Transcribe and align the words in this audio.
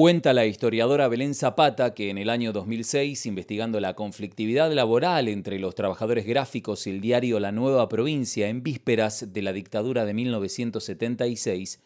Cuenta 0.00 0.32
la 0.32 0.46
historiadora 0.46 1.08
Belén 1.08 1.34
Zapata 1.34 1.92
que 1.92 2.08
en 2.08 2.16
el 2.16 2.30
año 2.30 2.54
2006, 2.54 3.26
investigando 3.26 3.80
la 3.80 3.92
conflictividad 3.92 4.72
laboral 4.72 5.28
entre 5.28 5.58
los 5.58 5.74
trabajadores 5.74 6.24
gráficos 6.24 6.86
y 6.86 6.90
el 6.90 7.02
diario 7.02 7.38
La 7.38 7.52
Nueva 7.52 7.86
Provincia 7.90 8.48
en 8.48 8.62
vísperas 8.62 9.34
de 9.34 9.42
la 9.42 9.52
dictadura 9.52 10.06
de 10.06 10.14
1976, 10.14 11.80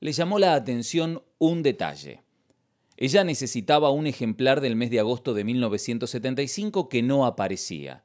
le 0.00 0.12
llamó 0.12 0.38
la 0.38 0.54
atención 0.54 1.22
un 1.36 1.62
detalle. 1.62 2.22
Ella 2.96 3.24
necesitaba 3.24 3.90
un 3.90 4.06
ejemplar 4.06 4.62
del 4.62 4.74
mes 4.74 4.88
de 4.90 5.00
agosto 5.00 5.34
de 5.34 5.44
1975 5.44 6.88
que 6.88 7.02
no 7.02 7.26
aparecía, 7.26 8.04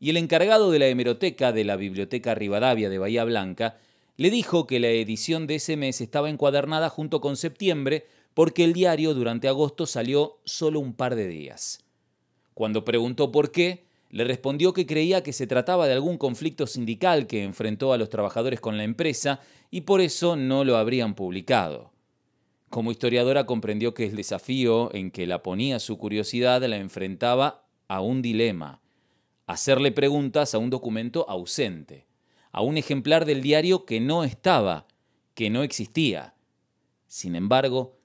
y 0.00 0.10
el 0.10 0.16
encargado 0.16 0.72
de 0.72 0.80
la 0.80 0.88
hemeroteca 0.88 1.52
de 1.52 1.62
la 1.62 1.76
Biblioteca 1.76 2.34
Rivadavia 2.34 2.90
de 2.90 2.98
Bahía 2.98 3.22
Blanca 3.22 3.76
le 4.16 4.30
dijo 4.30 4.66
que 4.66 4.80
la 4.80 4.88
edición 4.88 5.46
de 5.46 5.56
ese 5.56 5.76
mes 5.76 6.00
estaba 6.00 6.28
encuadernada 6.28 6.88
junto 6.88 7.20
con 7.20 7.36
septiembre 7.36 8.06
porque 8.36 8.64
el 8.64 8.74
diario 8.74 9.14
durante 9.14 9.48
agosto 9.48 9.86
salió 9.86 10.40
solo 10.44 10.78
un 10.78 10.92
par 10.92 11.14
de 11.14 11.26
días. 11.26 11.82
Cuando 12.52 12.84
preguntó 12.84 13.32
por 13.32 13.50
qué, 13.50 13.86
le 14.10 14.24
respondió 14.24 14.74
que 14.74 14.84
creía 14.84 15.22
que 15.22 15.32
se 15.32 15.46
trataba 15.46 15.86
de 15.86 15.94
algún 15.94 16.18
conflicto 16.18 16.66
sindical 16.66 17.26
que 17.26 17.44
enfrentó 17.44 17.94
a 17.94 17.96
los 17.96 18.10
trabajadores 18.10 18.60
con 18.60 18.76
la 18.76 18.84
empresa 18.84 19.40
y 19.70 19.80
por 19.80 20.02
eso 20.02 20.36
no 20.36 20.64
lo 20.64 20.76
habrían 20.76 21.14
publicado. 21.14 21.92
Como 22.68 22.90
historiadora 22.90 23.46
comprendió 23.46 23.94
que 23.94 24.04
el 24.04 24.16
desafío 24.16 24.94
en 24.94 25.10
que 25.10 25.26
la 25.26 25.42
ponía 25.42 25.78
su 25.78 25.96
curiosidad 25.96 26.62
la 26.62 26.76
enfrentaba 26.76 27.64
a 27.88 28.02
un 28.02 28.20
dilema, 28.20 28.82
hacerle 29.46 29.92
preguntas 29.92 30.54
a 30.54 30.58
un 30.58 30.68
documento 30.68 31.24
ausente, 31.30 32.06
a 32.52 32.60
un 32.60 32.76
ejemplar 32.76 33.24
del 33.24 33.40
diario 33.40 33.86
que 33.86 33.98
no 33.98 34.24
estaba, 34.24 34.86
que 35.32 35.48
no 35.48 35.62
existía. 35.62 36.34
Sin 37.06 37.34
embargo, 37.34 37.96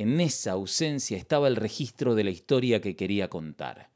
en 0.00 0.18
esa 0.18 0.52
ausencia 0.52 1.18
estaba 1.18 1.46
el 1.46 1.56
registro 1.56 2.14
de 2.14 2.24
la 2.24 2.30
historia 2.30 2.80
que 2.80 2.96
quería 2.96 3.28
contar. 3.28 3.90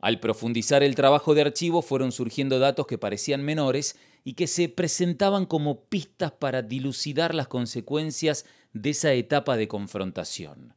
Al 0.00 0.20
profundizar 0.20 0.82
el 0.82 0.94
trabajo 0.94 1.34
de 1.34 1.40
archivo 1.40 1.80
fueron 1.80 2.12
surgiendo 2.12 2.58
datos 2.58 2.86
que 2.86 2.98
parecían 2.98 3.42
menores 3.42 3.96
y 4.22 4.34
que 4.34 4.48
se 4.48 4.68
presentaban 4.68 5.46
como 5.46 5.80
pistas 5.86 6.32
para 6.32 6.60
dilucidar 6.60 7.34
las 7.34 7.48
consecuencias 7.48 8.44
de 8.74 8.90
esa 8.90 9.14
etapa 9.14 9.56
de 9.56 9.66
confrontación. 9.66 10.74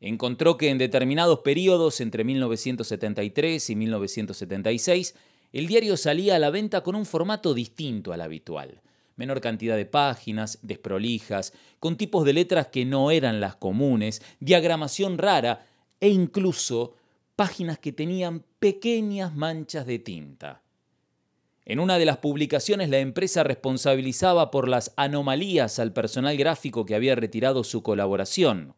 Encontró 0.00 0.56
que 0.56 0.70
en 0.70 0.78
determinados 0.78 1.38
periodos, 1.44 2.00
entre 2.00 2.24
1973 2.24 3.70
y 3.70 3.76
1976, 3.76 5.14
el 5.52 5.68
diario 5.68 5.96
salía 5.96 6.34
a 6.34 6.40
la 6.40 6.50
venta 6.50 6.80
con 6.82 6.96
un 6.96 7.06
formato 7.06 7.54
distinto 7.54 8.12
al 8.12 8.22
habitual 8.22 8.82
menor 9.18 9.42
cantidad 9.42 9.76
de 9.76 9.84
páginas, 9.84 10.58
desprolijas, 10.62 11.52
con 11.78 11.96
tipos 11.96 12.24
de 12.24 12.32
letras 12.32 12.68
que 12.68 12.86
no 12.86 13.10
eran 13.10 13.40
las 13.40 13.56
comunes, 13.56 14.22
diagramación 14.40 15.18
rara 15.18 15.66
e 16.00 16.08
incluso 16.08 16.94
páginas 17.36 17.78
que 17.78 17.92
tenían 17.92 18.44
pequeñas 18.58 19.34
manchas 19.34 19.86
de 19.86 19.98
tinta. 19.98 20.62
En 21.64 21.80
una 21.80 21.98
de 21.98 22.06
las 22.06 22.16
publicaciones 22.16 22.88
la 22.88 22.98
empresa 22.98 23.44
responsabilizaba 23.44 24.50
por 24.50 24.68
las 24.68 24.94
anomalías 24.96 25.78
al 25.78 25.92
personal 25.92 26.36
gráfico 26.36 26.86
que 26.86 26.94
había 26.94 27.14
retirado 27.14 27.62
su 27.62 27.82
colaboración. 27.82 28.74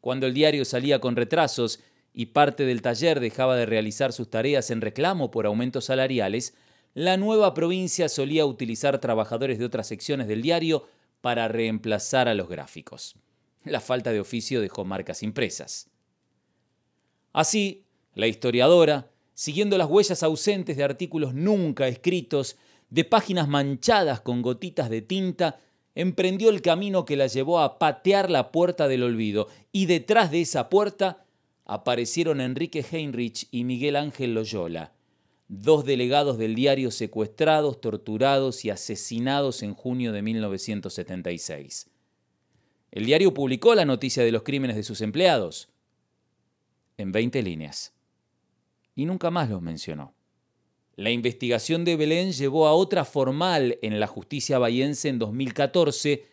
Cuando 0.00 0.26
el 0.26 0.34
diario 0.34 0.64
salía 0.64 1.00
con 1.00 1.14
retrasos 1.14 1.80
y 2.12 2.26
parte 2.26 2.64
del 2.64 2.82
taller 2.82 3.20
dejaba 3.20 3.54
de 3.54 3.66
realizar 3.66 4.12
sus 4.12 4.30
tareas 4.30 4.70
en 4.70 4.80
reclamo 4.80 5.30
por 5.30 5.46
aumentos 5.46 5.84
salariales, 5.84 6.54
la 6.98 7.16
nueva 7.16 7.54
provincia 7.54 8.08
solía 8.08 8.44
utilizar 8.44 8.98
trabajadores 8.98 9.60
de 9.60 9.64
otras 9.64 9.86
secciones 9.86 10.26
del 10.26 10.42
diario 10.42 10.88
para 11.20 11.46
reemplazar 11.46 12.26
a 12.26 12.34
los 12.34 12.48
gráficos. 12.48 13.14
La 13.62 13.78
falta 13.78 14.10
de 14.10 14.18
oficio 14.18 14.60
dejó 14.60 14.84
marcas 14.84 15.22
impresas. 15.22 15.88
Así, 17.32 17.84
la 18.14 18.26
historiadora, 18.26 19.12
siguiendo 19.34 19.78
las 19.78 19.88
huellas 19.88 20.24
ausentes 20.24 20.76
de 20.76 20.82
artículos 20.82 21.34
nunca 21.34 21.86
escritos, 21.86 22.56
de 22.90 23.04
páginas 23.04 23.46
manchadas 23.46 24.20
con 24.20 24.42
gotitas 24.42 24.90
de 24.90 25.00
tinta, 25.00 25.60
emprendió 25.94 26.50
el 26.50 26.62
camino 26.62 27.04
que 27.04 27.16
la 27.16 27.28
llevó 27.28 27.60
a 27.60 27.78
patear 27.78 28.28
la 28.28 28.50
puerta 28.50 28.88
del 28.88 29.04
olvido, 29.04 29.46
y 29.70 29.86
detrás 29.86 30.32
de 30.32 30.40
esa 30.40 30.68
puerta 30.68 31.24
aparecieron 31.64 32.40
Enrique 32.40 32.84
Heinrich 32.90 33.46
y 33.52 33.62
Miguel 33.62 33.94
Ángel 33.94 34.34
Loyola, 34.34 34.97
dos 35.48 35.84
delegados 35.84 36.36
del 36.38 36.54
diario 36.54 36.90
secuestrados, 36.90 37.80
torturados 37.80 38.64
y 38.64 38.70
asesinados 38.70 39.62
en 39.62 39.74
junio 39.74 40.12
de 40.12 40.22
1976. 40.22 41.88
El 42.90 43.06
diario 43.06 43.34
publicó 43.34 43.74
la 43.74 43.84
noticia 43.84 44.22
de 44.22 44.32
los 44.32 44.42
crímenes 44.42 44.76
de 44.76 44.82
sus 44.82 45.00
empleados 45.00 45.68
en 46.98 47.12
20 47.12 47.42
líneas 47.42 47.92
y 48.94 49.06
nunca 49.06 49.30
más 49.30 49.48
los 49.48 49.62
mencionó. 49.62 50.14
La 50.96 51.10
investigación 51.10 51.84
de 51.84 51.96
Belén 51.96 52.32
llevó 52.32 52.66
a 52.66 52.72
otra 52.72 53.04
formal 53.04 53.78
en 53.82 54.00
la 54.00 54.06
justicia 54.06 54.58
bahiense 54.58 55.08
en 55.08 55.18
2014 55.18 56.26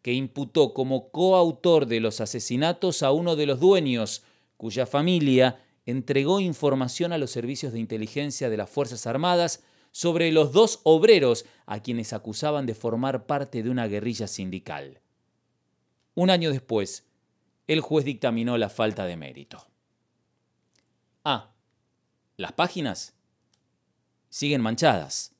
que 0.00 0.12
imputó 0.12 0.74
como 0.74 1.10
coautor 1.10 1.86
de 1.86 2.00
los 2.00 2.20
asesinatos 2.20 3.02
a 3.02 3.12
uno 3.12 3.36
de 3.36 3.46
los 3.46 3.60
dueños, 3.60 4.22
cuya 4.56 4.86
familia 4.86 5.60
entregó 5.86 6.40
información 6.40 7.12
a 7.12 7.18
los 7.18 7.30
servicios 7.30 7.72
de 7.72 7.80
inteligencia 7.80 8.50
de 8.50 8.56
las 8.56 8.70
Fuerzas 8.70 9.06
Armadas 9.06 9.62
sobre 9.90 10.32
los 10.32 10.52
dos 10.52 10.80
obreros 10.84 11.44
a 11.66 11.80
quienes 11.80 12.12
acusaban 12.12 12.66
de 12.66 12.74
formar 12.74 13.26
parte 13.26 13.62
de 13.62 13.70
una 13.70 13.86
guerrilla 13.86 14.26
sindical. 14.26 15.00
Un 16.14 16.30
año 16.30 16.50
después, 16.50 17.06
el 17.66 17.80
juez 17.80 18.04
dictaminó 18.04 18.58
la 18.58 18.68
falta 18.68 19.04
de 19.04 19.16
mérito. 19.16 19.66
Ah, 21.24 21.52
las 22.36 22.52
páginas 22.52 23.14
siguen 24.28 24.60
manchadas. 24.60 25.34